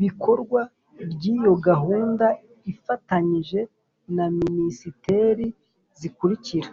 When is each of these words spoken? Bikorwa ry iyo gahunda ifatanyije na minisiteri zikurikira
Bikorwa 0.00 0.60
ry 1.12 1.22
iyo 1.36 1.52
gahunda 1.66 2.26
ifatanyije 2.72 3.60
na 4.14 4.24
minisiteri 4.38 5.46
zikurikira 5.98 6.68